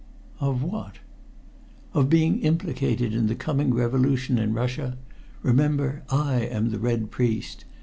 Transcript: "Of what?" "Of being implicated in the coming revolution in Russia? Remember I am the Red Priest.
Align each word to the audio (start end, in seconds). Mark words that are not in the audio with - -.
"Of 0.39 0.63
what?" 0.63 0.93
"Of 1.93 2.09
being 2.09 2.39
implicated 2.39 3.13
in 3.13 3.27
the 3.27 3.35
coming 3.35 3.71
revolution 3.71 4.39
in 4.39 4.51
Russia? 4.51 4.97
Remember 5.43 6.01
I 6.09 6.37
am 6.39 6.71
the 6.71 6.79
Red 6.79 7.11
Priest. 7.11 7.65